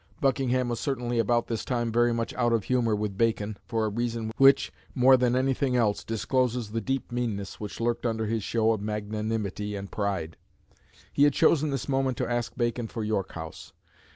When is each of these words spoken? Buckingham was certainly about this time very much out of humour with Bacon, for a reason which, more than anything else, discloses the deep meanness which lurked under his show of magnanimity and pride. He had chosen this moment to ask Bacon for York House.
Buckingham 0.19 0.69
was 0.69 0.79
certainly 0.79 1.19
about 1.19 1.45
this 1.45 1.63
time 1.63 1.91
very 1.91 2.11
much 2.11 2.33
out 2.33 2.53
of 2.53 2.63
humour 2.63 2.95
with 2.95 3.19
Bacon, 3.19 3.57
for 3.67 3.85
a 3.85 3.89
reason 3.89 4.31
which, 4.37 4.71
more 4.95 5.15
than 5.15 5.35
anything 5.35 5.75
else, 5.75 6.03
discloses 6.03 6.71
the 6.71 6.81
deep 6.81 7.11
meanness 7.11 7.59
which 7.59 7.79
lurked 7.79 8.07
under 8.07 8.25
his 8.25 8.41
show 8.41 8.71
of 8.71 8.81
magnanimity 8.81 9.75
and 9.75 9.91
pride. 9.91 10.37
He 11.13 11.21
had 11.25 11.33
chosen 11.33 11.69
this 11.69 11.87
moment 11.87 12.17
to 12.17 12.27
ask 12.27 12.55
Bacon 12.57 12.87
for 12.87 13.03
York 13.03 13.33
House. 13.33 13.73